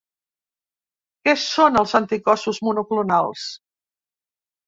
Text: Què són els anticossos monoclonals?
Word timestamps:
Què 1.27 1.33
són 1.41 1.77
els 1.81 1.93
anticossos 1.99 2.61
monoclonals? 2.69 3.47